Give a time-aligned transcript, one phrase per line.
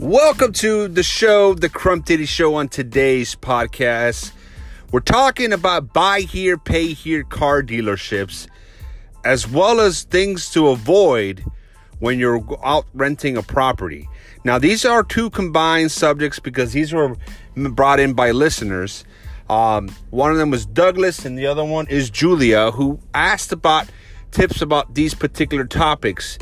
[0.00, 2.56] Welcome to the show, the Crump Diddy Show.
[2.56, 4.32] On today's podcast,
[4.90, 8.48] we're talking about buy here, pay here car dealerships,
[9.24, 11.44] as well as things to avoid
[12.00, 14.08] when you're out renting a property.
[14.42, 17.14] Now, these are two combined subjects because these were
[17.54, 19.04] brought in by listeners.
[19.48, 23.88] Um, one of them was Douglas, and the other one is Julia, who asked about
[24.32, 26.36] tips about these particular topics.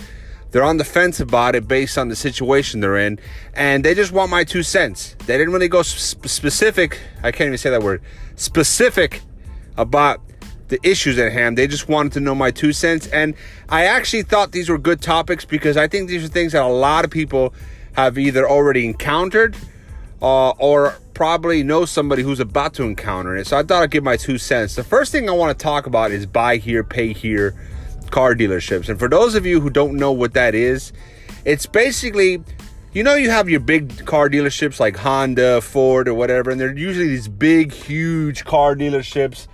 [0.53, 3.19] They're on the fence about it based on the situation they're in,
[3.55, 5.17] and they just want my two cents.
[5.27, 7.01] They didn't really go sp- specific.
[7.23, 8.03] I can't even say that word.
[8.37, 9.23] Specific
[9.79, 10.21] about
[10.69, 11.57] the issues at hand.
[11.57, 13.35] They just wanted to know my two cents, and
[13.71, 16.69] I actually thought these were good topics because I think these are things that a
[16.69, 17.55] lot of people
[17.95, 19.57] have either already encountered
[20.21, 23.47] uh, or probably know somebody who's about to encounter it.
[23.47, 24.75] So I thought I'd give my two cents.
[24.75, 27.55] The first thing I want to talk about is buy here, pay here
[28.13, 28.89] car dealerships.
[28.89, 30.93] And for those of you who don't know what that is,
[31.45, 32.45] it's basically,
[32.93, 36.77] you know, you have your big car dealerships like Honda, Ford, or whatever, and they're
[36.77, 39.49] usually these big, huge car dealerships.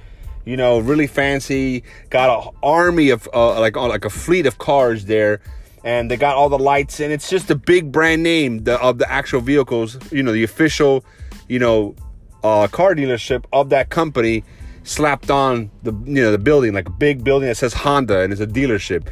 [0.44, 4.56] You know, really fancy, got an army of uh, like uh, like a fleet of
[4.56, 5.40] cars there,
[5.84, 8.96] and they got all the lights, and it's just a big brand name the, of
[8.96, 9.98] the actual vehicles.
[10.10, 11.04] You know, the official,
[11.48, 11.94] you know,
[12.42, 14.42] uh, car dealership of that company
[14.88, 18.32] slapped on the you know the building like a big building that says Honda and
[18.32, 19.08] it's a dealership.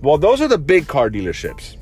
[0.00, 1.76] Well, those are the big car dealerships.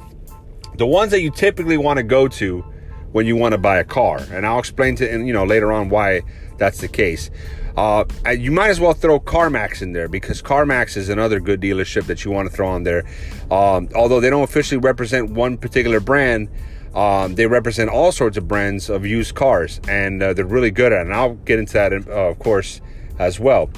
[0.76, 2.64] The ones that you typically want to go to
[3.12, 5.88] when you want to buy a car, and I'll explain to you know later on
[5.88, 6.22] why
[6.58, 7.30] that's the case.
[7.76, 8.04] Uh,
[8.38, 12.24] you might as well throw CarMax in there because CarMax is another good dealership that
[12.24, 13.04] you want to throw on there.
[13.50, 16.50] Um, although they don't officially represent one particular brand,
[16.94, 20.92] um, they represent all sorts of brands of used cars, and uh, they're really good
[20.92, 21.06] at it.
[21.06, 22.80] And I'll get into that, uh, of course,
[23.20, 23.70] as well.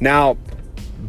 [0.00, 0.36] Now,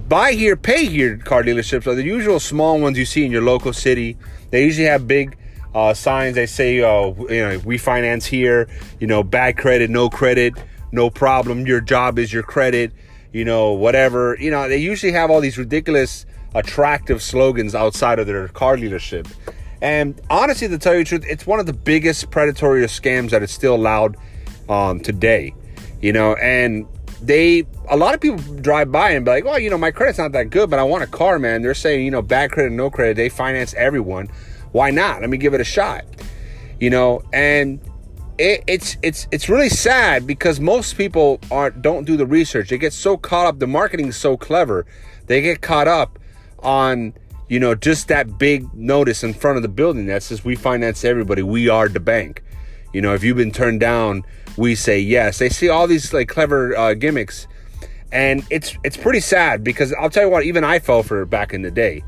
[0.07, 3.43] buy here, pay here car dealerships are the usual small ones you see in your
[3.43, 4.17] local city.
[4.49, 5.37] They usually have big
[5.75, 6.35] uh, signs.
[6.35, 8.67] They say, uh, you know, we finance here,
[8.99, 10.53] you know, bad credit, no credit,
[10.91, 11.67] no problem.
[11.67, 12.91] Your job is your credit,
[13.31, 14.37] you know, whatever.
[14.39, 19.27] You know, they usually have all these ridiculous, attractive slogans outside of their car dealership.
[19.81, 23.43] And honestly, to tell you the truth, it's one of the biggest predatory scams that
[23.43, 24.15] is still allowed
[24.69, 25.53] um, today.
[25.99, 26.85] You know, and
[27.25, 30.19] they a lot of people drive by and be like, well, you know, my credit's
[30.19, 31.61] not that good, but I want a car, man.
[31.61, 33.15] They're saying, you know, bad credit, no credit.
[33.15, 34.29] They finance everyone.
[34.71, 35.21] Why not?
[35.21, 36.03] Let me give it a shot.
[36.79, 37.79] You know, and
[38.37, 42.69] it, it's it's it's really sad because most people aren't don't do the research.
[42.69, 43.59] They get so caught up.
[43.59, 44.85] The marketing is so clever.
[45.27, 46.19] They get caught up
[46.59, 47.13] on
[47.47, 51.05] you know just that big notice in front of the building that says we finance
[51.05, 51.41] everybody.
[51.41, 52.43] We are the bank.
[52.93, 54.23] You know, if you've been turned down
[54.57, 55.39] we say yes.
[55.39, 57.47] They see all these like clever uh, gimmicks,
[58.11, 61.27] and it's it's pretty sad because I'll tell you what, even I fell for it
[61.27, 62.03] back in the day,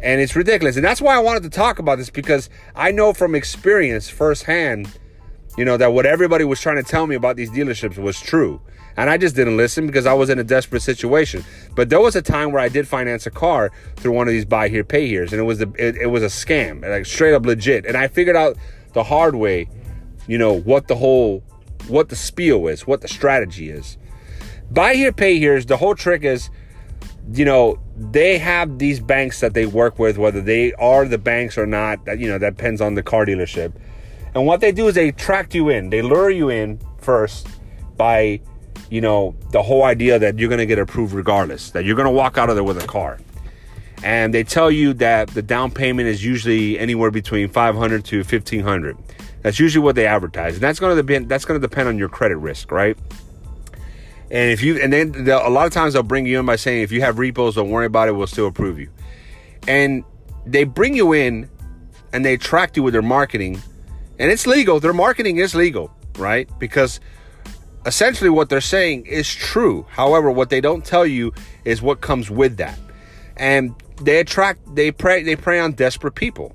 [0.00, 0.76] and it's ridiculous.
[0.76, 4.98] And that's why I wanted to talk about this because I know from experience firsthand,
[5.56, 8.60] you know, that what everybody was trying to tell me about these dealerships was true.
[8.98, 11.44] And I just didn't listen because I was in a desperate situation.
[11.74, 14.46] But there was a time where I did finance a car through one of these
[14.46, 17.34] buy here, pay here's, and it was the it, it was a scam, like straight
[17.34, 17.84] up legit.
[17.84, 18.56] And I figured out
[18.94, 19.68] the hard way,
[20.26, 21.42] you know, what the whole
[21.88, 23.96] what the spiel is, what the strategy is.
[24.70, 26.50] Buy here, pay here is the whole trick is,
[27.32, 31.56] you know, they have these banks that they work with, whether they are the banks
[31.56, 33.72] or not, that, you know, that depends on the car dealership.
[34.34, 37.46] And what they do is they attract you in, they lure you in first
[37.96, 38.40] by,
[38.90, 42.06] you know, the whole idea that you're going to get approved regardless, that you're going
[42.06, 43.18] to walk out of there with a car.
[44.02, 48.96] And they tell you that the down payment is usually anywhere between 500 to 1500
[49.46, 51.28] that's usually what they advertise, and that's going to depend.
[51.28, 52.98] That's going to depend on your credit risk, right?
[54.28, 56.82] And if you and then a lot of times they'll bring you in by saying
[56.82, 58.16] if you have repos, don't worry about it.
[58.16, 58.90] We'll still approve you.
[59.68, 60.02] And
[60.46, 61.48] they bring you in,
[62.12, 63.62] and they attract you with their marketing,
[64.18, 64.80] and it's legal.
[64.80, 66.50] Their marketing is legal, right?
[66.58, 66.98] Because
[67.84, 69.86] essentially what they're saying is true.
[69.90, 71.32] However, what they don't tell you
[71.64, 72.80] is what comes with that.
[73.36, 76.54] And they attract they prey they prey on desperate people.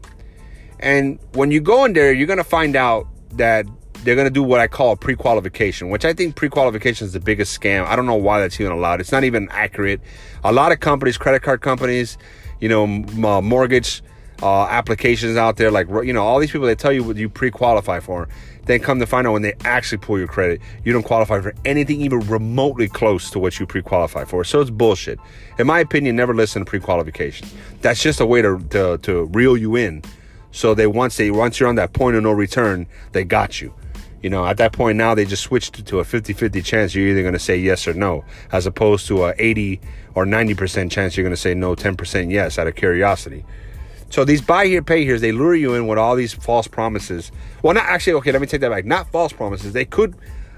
[0.80, 3.68] And when you go in there, you're going to find out that
[4.04, 7.60] they're going to do what I call pre-qualification, which I think pre-qualification is the biggest
[7.60, 7.86] scam.
[7.86, 9.00] I don't know why that's even allowed.
[9.00, 10.02] It's not even accurate.
[10.44, 12.18] A lot of companies, credit card companies,
[12.60, 14.02] you know, uh, mortgage
[14.42, 17.30] uh, applications out there, like you know, all these people they tell you what you
[17.30, 18.28] pre-qualify for.
[18.66, 21.54] Then come to find out when they actually pull your credit, you don't qualify for
[21.66, 24.44] anything even remotely close to what you pre-qualify for.
[24.44, 25.20] So it's bullshit.
[25.58, 27.48] In my opinion, never listen to pre-qualification.
[27.82, 30.04] That's just a way to to, to reel you in
[30.52, 33.74] so they once they once you're on that point of no return, they got you.
[34.22, 37.22] You know, at that point now they just switched to a 50-50 chance you're either
[37.22, 39.82] going to say yes or no, as opposed to a 80
[40.14, 43.44] or 90% chance you're going to say no, 10% yes out of curiosity.
[44.12, 47.32] So these buy here, pay here, they lure you in with all these false promises.
[47.64, 48.86] Well, not actually, okay, let me take that back.
[48.86, 49.72] Not false promises.
[49.72, 50.16] They could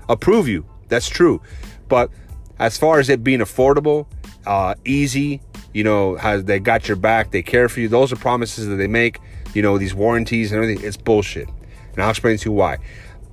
[0.09, 0.65] approve you.
[0.89, 1.39] That's true.
[1.87, 2.09] But
[2.57, 4.07] as far as it being affordable,
[4.47, 5.39] uh, easy,
[5.71, 7.87] you know, has they got your back, they care for you.
[7.87, 9.19] Those are promises that they make,
[9.53, 10.83] you know, these warranties and everything.
[10.83, 11.47] It's bullshit.
[11.93, 12.79] And I'll explain to you why.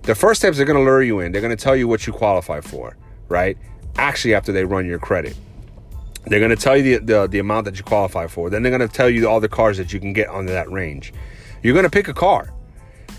[0.02, 1.32] The first steps they're to lure you in.
[1.32, 2.96] They're to tell you what you qualify for,
[3.28, 3.56] right?
[3.96, 5.34] Actually, after they run your credit.
[6.26, 8.50] They're going to tell you the, the, the amount that you qualify for.
[8.50, 10.70] Then they're going to tell you all the cars that you can get under that
[10.70, 11.12] range.
[11.62, 12.52] You're going to pick a car,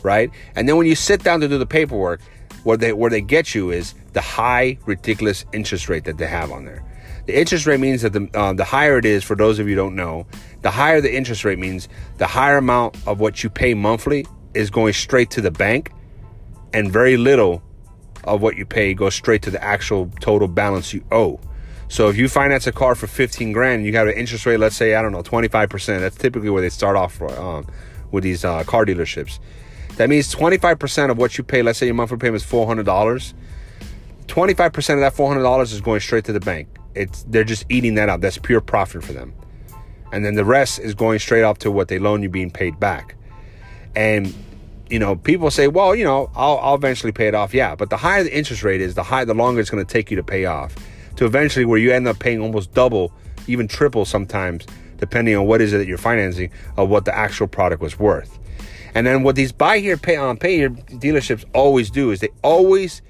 [0.04, 0.30] right?
[0.56, 2.22] And then when you sit down to do the paperwork,
[2.64, 6.52] where they where they get you is the high ridiculous interest rate that they have
[6.52, 6.84] on there.
[7.26, 9.76] The interest rate means that the uh, the higher it is, for those of you
[9.76, 10.28] don't know,
[10.62, 11.88] the higher the interest rate means
[12.18, 15.92] the higher amount of what you pay monthly is going straight to the bank,
[16.74, 17.62] and very little
[18.24, 21.40] of what you pay goes straight to the actual total balance you owe.
[21.92, 24.78] So if you finance a car for 15 grand, you have an interest rate, let's
[24.78, 26.00] say, I don't know, 25%.
[26.00, 27.68] That's typically where they start off um,
[28.12, 29.40] with these uh, car dealerships.
[29.98, 33.34] That means 25% of what you pay, let's say your monthly payment is $400.
[34.26, 36.70] 25% of that $400 is going straight to the bank.
[36.96, 38.22] It's they're just eating that up.
[38.22, 39.34] That's pure profit for them.
[40.14, 42.80] And then the rest is going straight up to what they loan you being paid
[42.80, 43.16] back.
[43.98, 44.34] And
[44.90, 47.54] you know, people say, well, you know, I'll, I'll eventually pay it off.
[47.54, 49.94] Yeah, but the higher the interest rate is, the higher, the longer it's going to
[49.94, 50.74] take you to pay off
[51.22, 53.14] to eventually where you end up paying almost double,
[53.46, 54.66] even triple sometimes,
[54.98, 58.40] depending on what is it that you're financing of what the actual product was worth.
[58.96, 62.30] And then what these buy here, pay on, pay here dealerships always do is they
[62.42, 63.04] always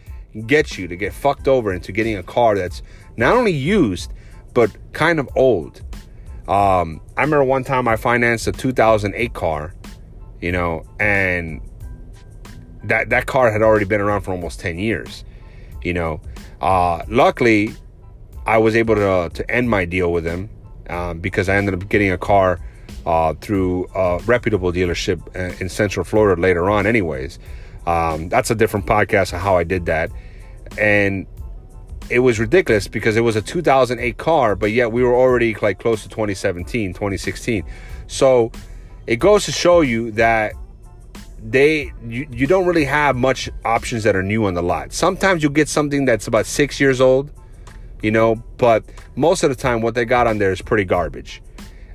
[0.46, 2.84] get you to get fucked over into getting a car that's
[3.16, 4.12] not only used
[4.54, 5.82] but kind of old.
[6.50, 9.74] Um, I remember one time I financed a 2008 car,
[10.42, 11.62] you know, and
[12.84, 15.24] that that car had already been around for almost 10 years,
[15.82, 16.20] you know.
[16.60, 17.74] Uh, luckily,
[18.46, 20.50] I was able to to end my deal with him
[20.90, 22.60] um, because I ended up getting a car
[23.06, 26.86] uh, through a reputable dealership uh, in Central Florida later on.
[26.86, 27.40] Anyways,
[27.88, 30.12] um, that's a different podcast of how I did that,
[30.78, 31.26] and
[32.10, 35.80] it was ridiculous because it was a 2008 car, but yet we were already like
[35.80, 37.64] close to 2017, 2016.
[38.08, 38.52] So
[39.08, 40.54] it goes to show you that
[41.44, 44.92] they you, you don't really have much options that are new on the lot.
[44.92, 47.32] Sometimes you get something that's about six years old
[48.02, 48.84] you know, but
[49.16, 51.42] most of the time, what they got on there is pretty garbage.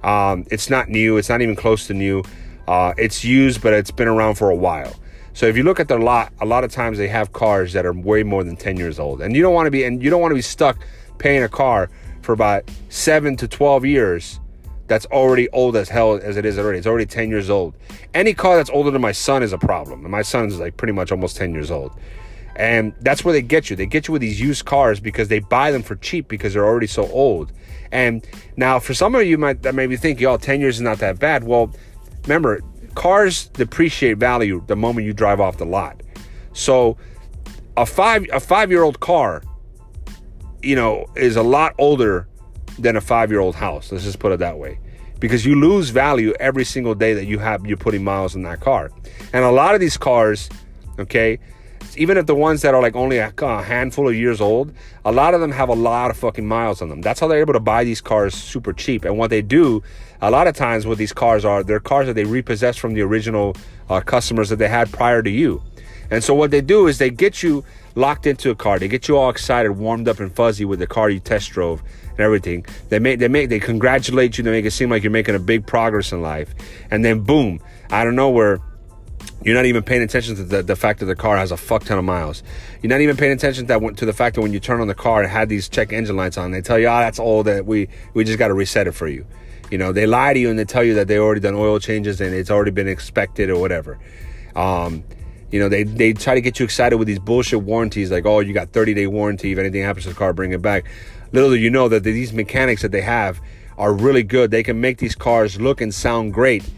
[0.03, 2.23] Um, it's not new, it's not even close to new.
[2.69, 4.95] Uh, it's used, but it's been around for a while.
[5.35, 7.85] So if you look at their lot, a lot of times they have cars that
[7.85, 9.21] are way more than 10 years old.
[9.21, 10.79] And you don't want to be and you don't want to be stuck
[11.19, 11.91] paying a car
[12.23, 14.41] for about 7 to 12 years
[14.87, 16.79] that's already old as hell as it is already.
[16.79, 17.75] It's already 10 years old.
[18.15, 20.03] Any car that's older than my son is a problem.
[20.03, 21.93] And my son's like pretty much almost 10 years old.
[22.57, 23.77] And that's where they get you.
[23.77, 26.65] They get you with these used cars because they buy them for cheap because they're
[26.65, 27.53] already so old.
[27.93, 28.27] And
[28.57, 30.99] now, for some of you, might that maybe think, "Yo, oh, ten years is not
[30.99, 31.71] that bad." Well,
[32.25, 32.63] remember,
[32.95, 36.03] cars depreciate value the moment you drive off the lot.
[36.55, 36.97] So,
[37.77, 39.43] a five a five year old car,
[40.63, 42.27] you know, is a lot older
[42.79, 43.93] than a five year old house.
[43.93, 44.79] Let's just put it that way,
[45.21, 48.61] because you lose value every single day that you have you're putting miles in that
[48.61, 48.91] car.
[49.35, 50.49] And a lot of these cars,
[50.99, 51.39] okay,
[51.97, 54.73] even if the ones that are like only a, a, handful of years old,
[55.05, 57.01] a lot of them have a lot of fucking miles on them.
[57.01, 59.05] That's how they're able to buy these cars super cheap.
[59.05, 59.83] And what they do,
[60.21, 63.03] a lot of times, what these cars are, they're cars that they repossess from the
[63.03, 63.57] original
[63.89, 65.63] uh, customers that they had prior to you.
[66.11, 68.79] And so what they do is they get you locked into a car.
[68.79, 71.83] They get you all excited, warmed up and fuzzy with the car you test drove
[72.11, 72.65] and everything.
[72.89, 74.45] They make they make they congratulate you.
[74.45, 76.55] They make it seem like you're making a big progress in life.
[76.91, 77.61] And then boom,
[77.91, 78.61] out of nowhere
[79.47, 81.85] you're not even paying attention to the, the fact that the car has a fuck
[81.85, 82.43] ton of miles.
[82.83, 84.89] You're not even paying attention to, that, to the fact that when you turn on
[84.89, 86.51] the car, it had these check engine lights on.
[86.51, 87.47] They tell you, oh, that's old.
[87.47, 89.25] That we we just got to reset it for you.
[89.71, 91.79] You know, they lie to you and they tell you that they already done oil
[91.79, 94.01] changes and it's already been expected or whatever.
[94.57, 95.05] Um,
[95.53, 98.41] you know, they they try to get you excited with these bullshit warranties, like, oh,
[98.41, 99.53] you got 30 day warranty.
[99.53, 100.87] If anything happens to the car, bring it back.
[101.31, 103.41] Little do you know that these mechanics that they have
[103.79, 104.51] are really good.
[104.51, 106.69] They can make these cars look and sound great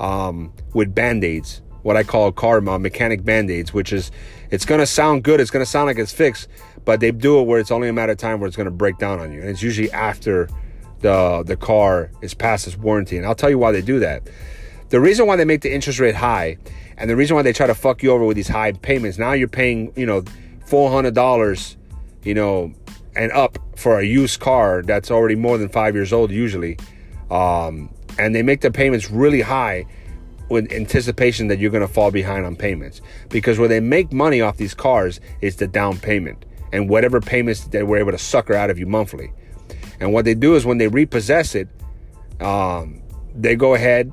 [0.00, 4.10] um, with band aids what I call car mechanic band-aids, which is
[4.50, 5.40] it's to sound good.
[5.40, 6.48] It's to sound like it's fixed,
[6.84, 8.98] but they do it where it's only a matter of time where it's to break
[8.98, 9.40] down on you.
[9.40, 10.48] And it's usually after
[11.02, 13.16] the the car is past its warranty.
[13.16, 14.28] And I'll tell you why they do that.
[14.88, 16.58] The reason why they make the interest rate high
[16.96, 19.32] and the reason why they try to fuck you over with these high payments, now
[19.32, 20.22] you're paying, you know,
[20.68, 21.76] $400,
[22.24, 22.74] you know,
[23.14, 26.78] and up for a used car that's already more than five years old usually.
[27.30, 29.86] Um, and they make the payments really high
[30.48, 34.40] with anticipation that you're going to fall behind on payments because where they make money
[34.40, 38.54] off these cars is the down payment and whatever payments they were able to sucker
[38.54, 39.32] out of you monthly
[40.00, 41.68] and what they do is when they repossess it
[42.40, 43.02] um,
[43.34, 44.12] they go ahead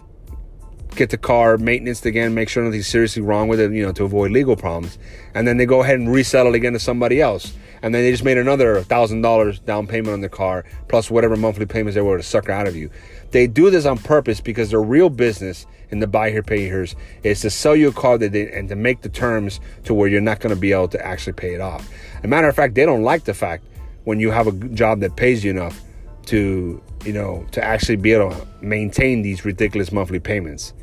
[0.96, 4.04] get the car maintenance again, make sure nothing's seriously wrong with it, you know, to
[4.04, 4.98] avoid legal problems.
[5.34, 7.54] And then they go ahead and resell it again to somebody else.
[7.82, 11.36] And then they just made another thousand dollars down payment on the car, plus whatever
[11.36, 12.90] monthly payments they were to sucker out of you.
[13.34, 16.86] They do this on purpose because their real business in the buy here, pay here
[17.24, 20.08] is to sell you a car that they, and to make the terms to where
[20.08, 21.90] you're not going to be able to actually pay it off.
[22.24, 23.66] A matter of fact, they don't like the fact
[24.04, 25.82] when you have a job that pays you enough
[26.28, 30.74] to, you know, to actually be able to maintain these ridiculous monthly payments.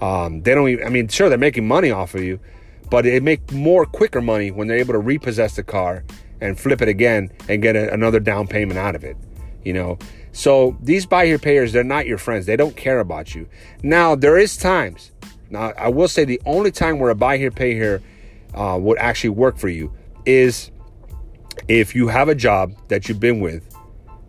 [0.00, 2.38] Um, they don't even, I mean, sure, they're making money off of you,
[2.90, 6.04] but they make more quicker money when they're able to repossess the car
[6.40, 9.16] and flip it again and get a, another down payment out of it,
[9.68, 9.98] you know.
[10.32, 12.46] So these buy here payers, they're not your friends.
[12.46, 13.46] They don't care about you.
[13.82, 15.12] Now, there is times,
[15.50, 18.00] now I will say the only time where a buy here, pay here
[18.54, 19.92] uh, would actually work for you
[20.24, 20.70] is
[21.68, 23.62] if you have a job that you've been with,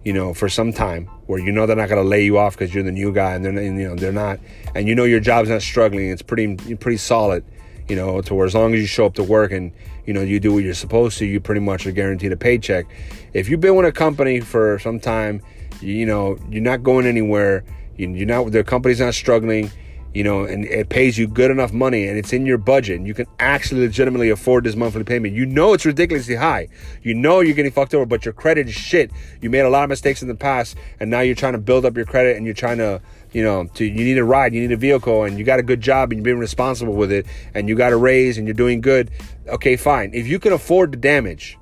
[0.03, 2.57] you know, for some time where you know they're not going to lay you off
[2.57, 4.39] because you're the new guy and they're you know they're not,
[4.75, 6.09] and you know your job's not struggling.
[6.09, 7.45] It's pretty pretty solid,
[7.87, 9.71] you know, to where as long as you show up to work and
[10.09, 12.87] you know you do what you're supposed to, you pretty much are guaranteed a paycheck.
[13.33, 15.39] If you've been with a company for some time,
[15.81, 17.63] you know you're not going anywhere.
[17.95, 19.69] You're not the company's not struggling
[20.13, 23.05] you know, and it pays you good enough money and it's in your budget and
[23.05, 25.35] you can actually legitimately afford this monthly payment.
[25.35, 26.67] You know it's ridiculously high.
[27.03, 29.11] You know you're getting fucked over, but your credit is shit.
[29.41, 31.85] You made a lot of mistakes in the past and now you're trying to build
[31.85, 33.01] up your credit and you're trying to,
[33.31, 35.63] you know, to you need a ride, you need a vehicle and you got a
[35.63, 38.55] good job and you're being responsible with it and you got a raise and you're
[38.55, 39.11] doing good.
[39.49, 40.11] Okay, fine.
[40.13, 41.57] If you can afford the damage,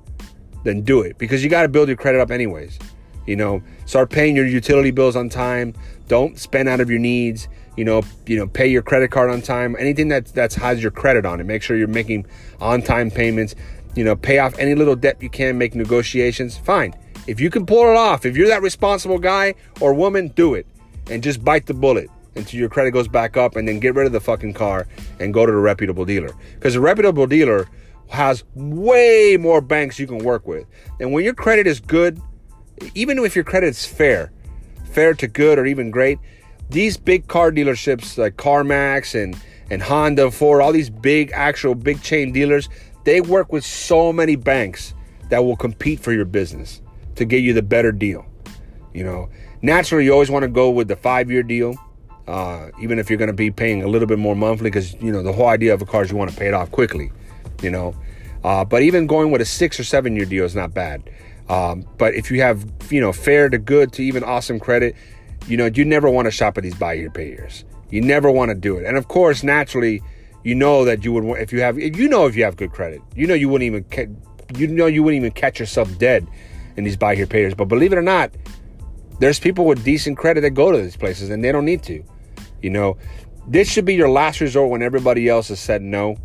[0.64, 2.78] then do it because you got to build your credit up anyways.
[3.26, 5.74] You know, start paying your utility bills on time.
[6.08, 9.40] Don't spend out of your needs you know, you know, pay your credit card on
[9.40, 9.76] time.
[9.78, 11.44] Anything that that's has your credit on it.
[11.44, 12.26] Make sure you're making
[12.60, 13.54] on time payments.
[13.94, 15.56] You know, pay off any little debt you can.
[15.56, 16.58] Make negotiations.
[16.58, 16.94] Fine.
[17.28, 20.66] If you can pull it off, if you're that responsible guy or woman, do it
[21.08, 24.06] and just bite the bullet until your credit goes back up, and then get rid
[24.06, 24.86] of the fucking car
[25.20, 26.34] and go to the reputable dealer.
[26.54, 27.68] Because a reputable dealer
[28.08, 30.66] has way more banks you can work with.
[31.00, 32.20] And when your credit is good,
[32.94, 34.32] even if your credit is fair,
[34.92, 36.18] fair to good or even great,
[36.70, 39.38] these big car dealerships like CarMax and
[39.70, 42.70] and Honda, Ford, all these big actual big chain dealers,
[43.04, 44.94] they work with so many banks
[45.28, 46.80] that will compete for your business
[47.16, 48.24] to get you the better deal.
[48.94, 49.28] You know,
[49.60, 51.76] naturally, you always want to go with the five year deal,
[52.28, 55.10] uh, even if you're going to be paying a little bit more monthly, because you
[55.10, 57.10] know the whole idea of a car is you want to pay it off quickly.
[57.62, 57.96] You know,
[58.44, 61.08] uh, but even going with a six or seven year deal is not bad.
[61.48, 64.94] Um, but if you have you know fair to good to even awesome credit,
[65.46, 67.64] you know, you never want to shop at these buy here payers.
[67.90, 68.84] You never want to do it.
[68.84, 70.02] And of course, naturally,
[70.44, 73.00] you know that you would if you have you know if you have good credit.
[73.16, 74.12] You know you wouldn't even
[74.56, 76.26] you know you wouldn't even catch yourself dead
[76.76, 77.54] in these buy here payers.
[77.54, 78.30] But believe it or not,
[79.18, 82.04] there's people with decent credit that go to these places and they don't need to.
[82.62, 82.96] You know,
[83.46, 86.16] this should be your last resort when everybody else has said no.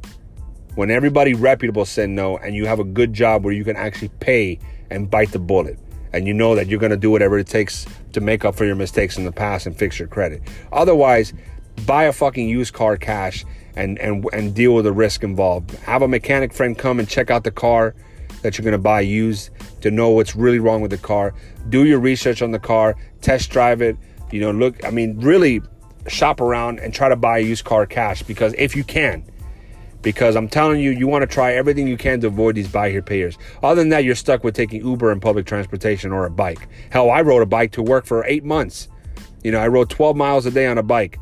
[0.75, 4.09] When everybody reputable said no and you have a good job where you can actually
[4.19, 4.59] pay
[4.89, 5.77] and bite the bullet
[6.13, 8.65] and you know that you're going to do whatever it takes to make up for
[8.65, 10.41] your mistakes in the past and fix your credit.
[10.71, 11.33] Otherwise,
[11.85, 15.71] buy a fucking used car cash and and and deal with the risk involved.
[15.79, 17.95] Have a mechanic friend come and check out the car
[18.43, 19.49] that you're going to buy used
[19.81, 21.33] to know what's really wrong with the car.
[21.69, 23.97] Do your research on the car, test drive it,
[24.31, 25.61] you know, look, I mean, really
[26.07, 29.23] shop around and try to buy a used car cash because if you can,
[30.01, 32.91] because I'm telling you, you want to try everything you can to avoid these buy
[32.91, 33.37] here payers.
[33.63, 36.67] Other than that, you're stuck with taking Uber and public transportation or a bike.
[36.89, 38.89] Hell, I rode a bike to work for eight months.
[39.43, 41.19] You know, I rode 12 miles a day on a bike,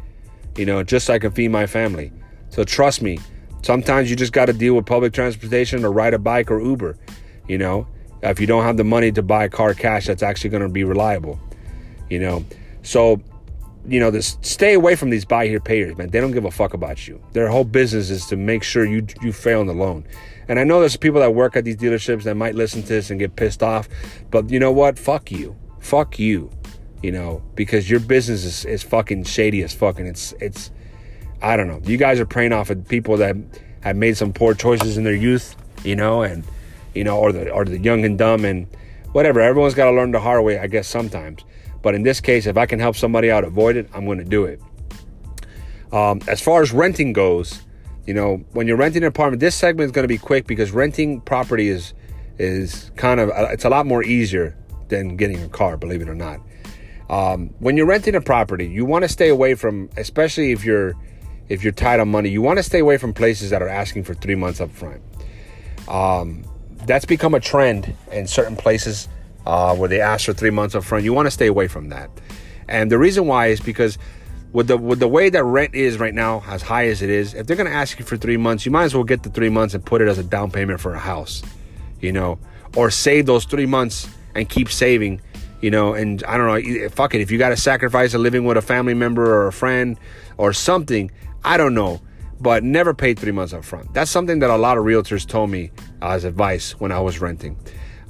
[0.58, 2.12] you know, just so I can feed my family.
[2.50, 3.20] So trust me,
[3.62, 6.98] sometimes you just got to deal with public transportation or ride a bike or Uber,
[7.48, 7.88] you know,
[8.24, 10.70] if you don't have the money to buy a car cash that's actually going to
[10.70, 11.40] be reliable,
[12.10, 12.46] you know.
[12.84, 13.22] So
[13.88, 16.10] you know, this stay away from these buy here payers, man.
[16.10, 17.22] They don't give a fuck about you.
[17.34, 20.06] Their whole business is to make sure you you fail on the loan.
[20.48, 23.10] And I know there's people that work at these dealerships that might listen to this
[23.10, 23.88] and get pissed off,
[24.30, 25.00] but you know what?
[25.00, 25.56] Fuck you.
[25.80, 26.52] Fuck you.
[27.02, 30.72] You know, because your business is, is fucking shady as fucking it's it's
[31.42, 31.82] I don't know.
[31.84, 33.36] You guys are preying off of people that
[33.82, 36.44] have made some poor choices in their youth, you know, and
[36.94, 38.68] you know, or the or the young and dumb and
[39.12, 39.40] whatever.
[39.40, 41.44] Everyone's got to learn the hard way, I guess sometimes.
[41.82, 44.24] But in this case, if I can help somebody out avoid it, I'm going to
[44.24, 44.62] do it.
[45.92, 47.62] Um, as far as renting goes,
[48.06, 50.72] you know, when you're renting an apartment, this segment is going to be quick because
[50.72, 51.94] renting property is
[52.38, 54.58] is kind of uh, it's a lot more easier
[54.88, 56.40] than getting a car, believe it or not.
[57.10, 60.96] Um, when you're renting a property, you want to stay away from, especially if you're
[61.50, 64.06] if you're tight on money, you want to stay away from places that are asking
[64.06, 65.02] for three months up front.
[65.90, 66.46] Um,
[66.86, 69.10] that's become a trend in certain places
[69.46, 71.04] uh, where they ask for three months up front.
[71.04, 72.10] You want to stay away from that.
[72.68, 73.98] And the reason why is because
[74.54, 77.34] with the with the way that rent is right now, as high as it is,
[77.34, 79.50] if they're gonna ask you for three months, you might as well get the three
[79.50, 81.42] months and put it as a down payment for a house,
[82.00, 82.40] you know,
[82.76, 85.22] or save those three months and keep saving,
[85.62, 85.94] you know.
[85.94, 88.62] And I don't know, fuck it, if you got to sacrifice a living with a
[88.62, 89.98] family member or a friend
[90.38, 91.12] or something,
[91.44, 92.02] I don't know,
[92.40, 93.94] but never pay three months up front.
[93.94, 95.72] That's something that a lot of realtors told me
[96.02, 97.58] as advice when I was renting.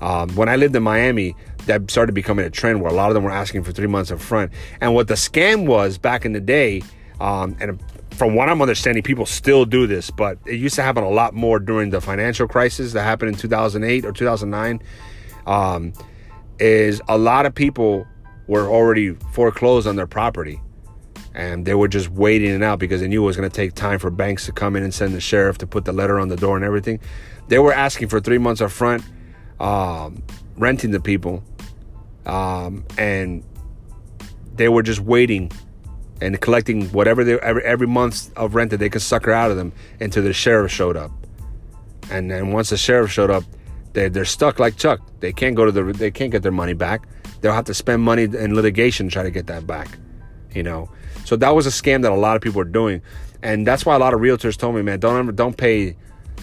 [0.02, 1.36] Um, when I lived in Miami,
[1.68, 4.12] that started becoming a trend where a lot of them were asking for three months
[4.12, 4.52] up front.
[4.82, 6.82] And what the scam was back in the day,
[7.20, 7.82] um, and
[8.12, 11.34] from what I'm understanding, people still do this, but it used to happen a lot
[11.34, 14.82] more during the financial crisis that happened in 2008 or 2009.
[15.46, 15.94] Um,
[16.60, 18.06] is a lot of people
[18.48, 20.62] were already foreclosed on their property
[21.34, 23.74] and they were just waiting it out because they knew it was going to take
[23.74, 26.28] time for banks to come in and send the sheriff to put the letter on
[26.28, 27.00] the door and everything.
[27.48, 29.04] They were asking for three months up front,
[29.62, 30.22] um,
[30.58, 31.44] renting the people
[32.26, 33.44] um, and
[34.56, 35.52] they were just waiting
[36.20, 39.58] and collecting whatever they every, every month of rent that they could sucker out of
[39.58, 41.12] them until the sheriff showed up.
[42.12, 43.44] And then once the sheriff showed up,
[43.94, 45.00] they they're stuck like Chuck.
[45.20, 47.08] They can't go to the they can't get their money back.
[47.42, 49.98] They'll have to spend money in litigation to try to get that back.
[50.54, 50.92] You know,
[51.26, 53.02] so that was a scam that a lot of people were doing,
[53.42, 55.96] and that's why a lot of realtors told me, man, don't ever don't pay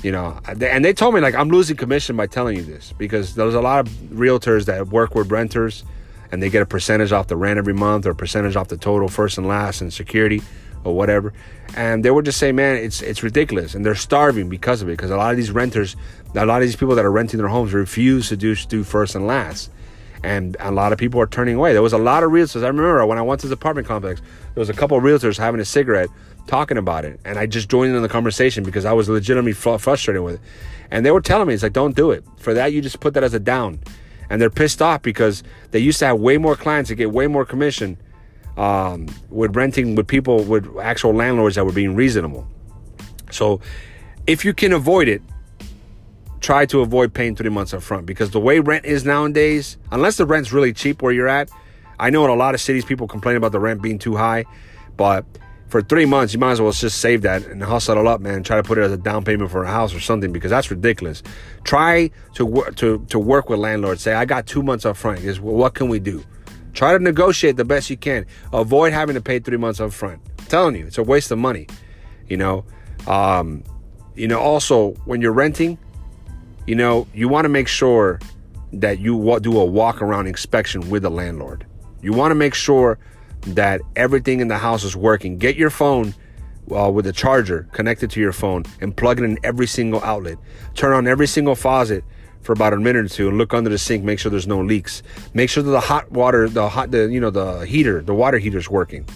[0.02, 3.34] you know and they told me like i'm losing commission by telling you this because
[3.34, 5.84] there's a lot of realtors that work with renters
[6.30, 9.08] and they get a percentage off the rent every month or percentage off the total
[9.08, 10.42] first and last and security
[10.84, 11.32] or whatever.
[11.76, 13.74] And they would just say man it's it's ridiculous.
[13.74, 15.96] And they're starving because of it because a lot of these renters
[16.34, 19.14] a lot of these people that are renting their homes refuse to do do first
[19.14, 19.70] and last.
[20.22, 21.72] And a lot of people are turning away.
[21.72, 22.64] There was a lot of realtors.
[22.64, 24.20] I remember when i went to the apartment complex
[24.54, 26.08] there was a couple of realtors having a cigarette
[26.48, 27.20] talking about it.
[27.24, 30.40] And I just joined in the conversation because I was legitimately frustrated with it.
[30.90, 32.24] And they were telling me, it's like, don't do it.
[32.38, 33.80] For that, you just put that as a down.
[34.30, 37.26] And they're pissed off because they used to have way more clients to get way
[37.26, 37.98] more commission
[38.56, 42.46] um, with renting with people, with actual landlords that were being reasonable.
[43.30, 43.60] So
[44.26, 45.22] if you can avoid it,
[46.40, 50.16] try to avoid paying three months up front because the way rent is nowadays, unless
[50.16, 51.50] the rent's really cheap where you're at,
[52.00, 54.44] I know in a lot of cities people complain about the rent being too high,
[54.96, 55.24] but
[55.68, 58.42] for three months, you might as well just save that and hustle it up, man.
[58.42, 60.70] Try to put it as a down payment for a house or something because that's
[60.70, 61.22] ridiculous.
[61.64, 64.02] Try to work to to work with landlords.
[64.02, 65.20] Say, I got two months up front.
[65.20, 66.24] Is what can we do?
[66.72, 68.24] Try to negotiate the best you can.
[68.52, 70.20] Avoid having to pay three months up front.
[70.38, 71.66] I'm telling you, it's a waste of money.
[72.28, 72.64] You know,
[73.06, 73.62] um,
[74.14, 74.40] you know.
[74.40, 75.76] Also, when you're renting,
[76.66, 78.20] you know, you want to make sure
[78.72, 81.66] that you do a walk around inspection with the landlord.
[82.00, 82.98] You want to make sure
[83.54, 85.38] that everything in the house is working.
[85.38, 86.14] Get your phone
[86.74, 90.38] uh, with a charger connected to your phone and plug it in every single outlet.
[90.74, 92.04] Turn on every single faucet
[92.42, 94.04] for about a minute or two and look under the sink.
[94.04, 95.02] Make sure there's no leaks.
[95.34, 98.38] Make sure that the hot water, the hot, the you know, the heater, the water
[98.38, 99.08] heater is working.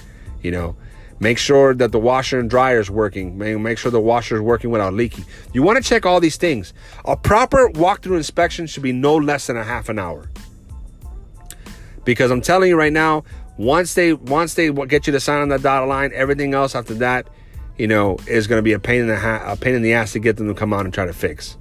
[0.43, 0.77] You know,
[1.21, 3.39] make sure that the washer and dryer is working.
[3.39, 5.25] Make sure the washer is working without leaking.
[5.53, 6.75] You want to check all these things.
[7.05, 10.29] A proper walkthrough inspection should be no less than a half an hour.
[12.05, 13.23] Because I'm telling you right now,
[13.59, 16.95] once they once they get you to sign on that dotted line, everything else after
[16.95, 17.29] that,
[17.77, 19.93] you know, is going to be a pain in the ha- a pain in the
[19.93, 21.57] ass to get them to come out and try to fix.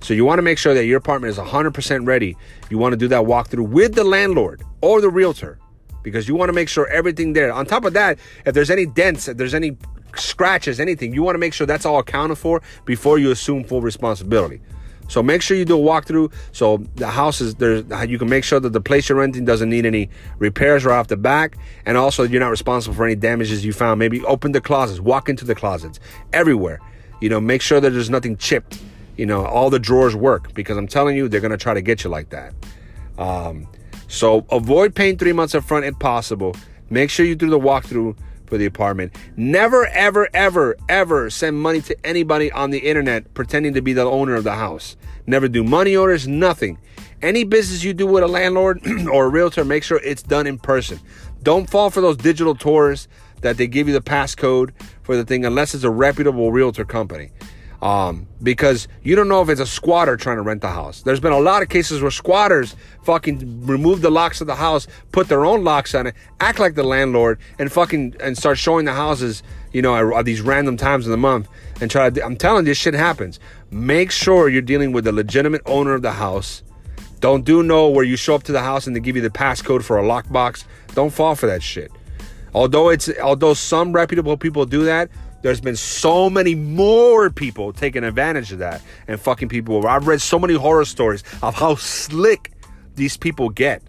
[0.00, 2.36] So you want to make sure that your apartment is 100% ready.
[2.68, 5.58] You want to do that walkthrough with the landlord or the realtor
[6.02, 7.50] because you want to make sure everything there.
[7.52, 9.78] On top of that, if there's any dents, if there's any
[10.14, 13.80] scratches, anything, you want to make sure that's all accounted for before you assume full
[13.80, 14.60] responsibility.
[15.08, 16.32] So make sure you do a walkthrough.
[16.52, 18.04] So the house is there.
[18.04, 21.08] You can make sure that the place you're renting doesn't need any repairs right off
[21.08, 23.98] the back, and also you're not responsible for any damages you found.
[23.98, 26.00] Maybe open the closets, walk into the closets,
[26.32, 26.80] everywhere.
[27.20, 28.80] You know, make sure that there's nothing chipped.
[29.16, 32.02] You know, all the drawers work because I'm telling you, they're gonna try to get
[32.02, 32.52] you like that.
[33.18, 33.68] Um,
[34.08, 36.56] so avoid paying three months up front if possible.
[36.90, 39.14] Make sure you do the walkthrough for the apartment.
[39.36, 44.04] Never, ever, ever, ever send money to anybody on the internet pretending to be the
[44.04, 44.96] owner of the house.
[45.26, 46.78] Never do money orders, nothing.
[47.22, 48.80] Any business you do with a landlord
[49.10, 51.00] or a realtor, make sure it's done in person.
[51.42, 53.08] Don't fall for those digital tours
[53.40, 57.30] that they give you the passcode for the thing unless it's a reputable realtor company.
[57.84, 61.02] Um, because you don't know if it's a squatter trying to rent the house.
[61.02, 64.86] There's been a lot of cases where squatters fucking remove the locks of the house,
[65.12, 68.86] put their own locks on it, act like the landlord, and fucking and start showing
[68.86, 69.42] the houses,
[69.72, 71.46] you know, at, these random times of the month,
[71.82, 72.24] and try to.
[72.24, 73.38] I'm telling you, this shit happens.
[73.70, 76.62] Make sure you're dealing with the legitimate owner of the house.
[77.20, 79.28] Don't do no where you show up to the house and they give you the
[79.28, 80.64] passcode for a lockbox.
[80.94, 81.92] Don't fall for that shit.
[82.54, 85.10] Although it's although some reputable people do that,
[85.44, 89.76] there's been so many more people taking advantage of that and fucking people.
[89.76, 89.88] Over.
[89.88, 92.52] I've read so many horror stories of how slick
[92.94, 93.82] these people get.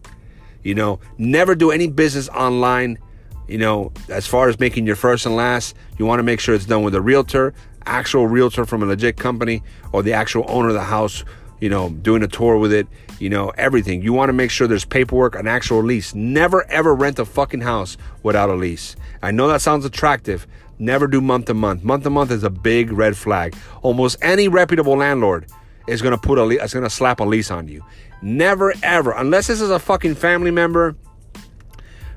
[0.64, 3.00] You know, never do any business online
[3.48, 6.56] you know, as far as making your first and last, you want to make sure
[6.56, 7.54] it's done with a realtor,
[7.86, 11.24] actual realtor from a legit company, or the actual owner of the house,
[11.62, 12.88] you know, doing a tour with it,
[13.20, 14.02] you know, everything.
[14.02, 16.16] You want to make sure there's paperwork, an actual lease.
[16.16, 18.96] Never ever rent a fucking house without a lease.
[19.22, 20.48] I know that sounds attractive.
[20.78, 21.84] Never do month to month.
[21.84, 23.56] Month to month is a big red flag.
[23.82, 25.48] Almost any reputable landlord
[25.88, 27.84] is gonna put a le- is gonna slap a lease on you.
[28.22, 30.96] Never ever, unless this is a fucking family member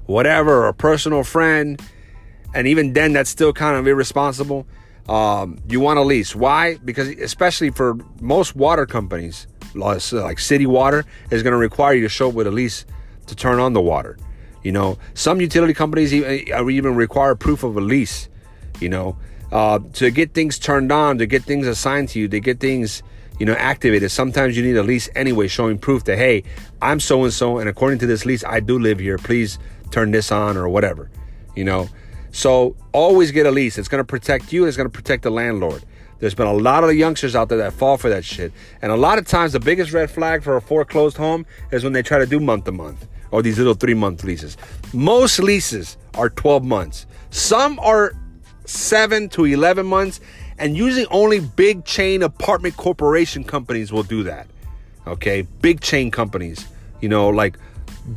[0.09, 1.81] whatever, or a personal friend,
[2.55, 4.67] and even then, that's still kind of irresponsible.
[5.09, 6.35] Um, you want a lease.
[6.35, 6.79] Why?
[6.79, 12.09] Because especially for most water companies, like city water, is going to require you to
[12.09, 12.87] show up with a lease
[13.27, 14.19] to turn on the water.
[14.63, 18.29] You know, some utility companies even, even require proof of a lease.
[18.81, 19.17] You know,
[19.53, 23.03] uh, to get things turned on, to get things assigned to you, to get things
[23.39, 24.11] you know, activated.
[24.11, 26.43] Sometimes you need a lease anyway, showing proof that, hey,
[26.83, 29.19] I'm so and so, and according to this lease, I do live here.
[29.19, 29.59] Please
[29.91, 31.11] turn this on or whatever,
[31.55, 31.89] you know.
[32.31, 33.79] So always get a lease.
[33.79, 34.67] It's going to protect you.
[34.67, 35.85] It's going to protect the landlord.
[36.19, 38.53] There's been a lot of the youngsters out there that fall for that shit.
[38.83, 41.93] And a lot of times, the biggest red flag for a foreclosed home is when
[41.93, 44.57] they try to do month to month or these little three month leases.
[44.93, 48.15] Most leases are 12 months, some are
[48.69, 50.21] 7 to 11 months,
[50.59, 54.47] and usually only big chain apartment corporation companies will do that.
[55.07, 56.67] Okay, big chain companies,
[57.01, 57.59] you know, like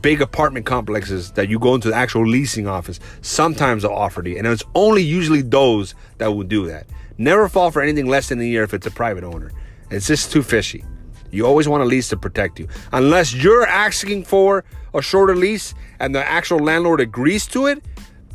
[0.02, 4.38] big apartment complexes that you go into the actual leasing office, sometimes they'll offer you.
[4.38, 6.88] And it's only usually those that will do that.
[7.18, 9.52] Never fall for anything less than a year if it's a private owner.
[9.90, 10.84] It's just too fishy.
[11.32, 12.68] You always want a lease to protect you.
[12.92, 17.84] Unless you're asking for a shorter lease and the actual landlord agrees to it,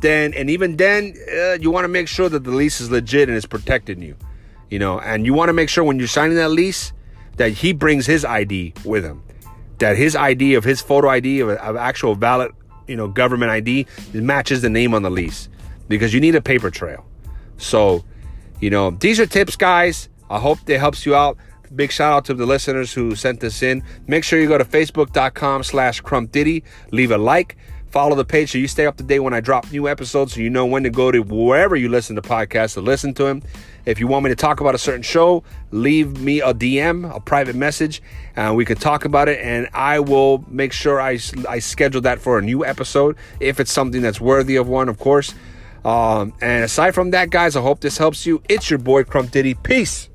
[0.01, 3.29] then, and even then, uh, you want to make sure that the lease is legit
[3.29, 4.15] and it's protecting you.
[4.69, 6.91] You know, and you want to make sure when you're signing that lease
[7.37, 9.23] that he brings his ID with him
[9.79, 12.51] that his ID of his photo ID of, of actual valid,
[12.87, 15.49] you know, government ID matches the name on the lease
[15.87, 17.05] because you need a paper trail.
[17.57, 18.03] So,
[18.59, 20.09] you know, these are tips, guys.
[20.29, 21.37] I hope they helps you out.
[21.75, 23.83] Big shout out to the listeners who sent this in.
[24.07, 26.63] Make sure you go to facebook.com slash crumpdiddy.
[26.91, 27.57] Leave a like.
[27.89, 30.41] Follow the page so you stay up to date when I drop new episodes so
[30.41, 33.41] you know when to go to wherever you listen to podcasts to listen to them.
[33.85, 37.21] If you want me to talk about a certain show, leave me a DM, a
[37.21, 38.01] private message,
[38.35, 39.39] and we can talk about it.
[39.41, 43.71] And I will make sure I, I schedule that for a new episode if it's
[43.71, 45.33] something that's worthy of one, of course.
[45.85, 48.41] Um, and aside from that, guys, I hope this helps you.
[48.49, 49.53] It's your boy Crump Diddy.
[49.53, 50.06] Peace.